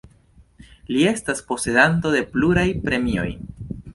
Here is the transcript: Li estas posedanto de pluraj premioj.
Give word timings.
Li 0.93 1.03
estas 1.09 1.43
posedanto 1.51 2.15
de 2.17 2.23
pluraj 2.33 2.67
premioj. 2.87 3.29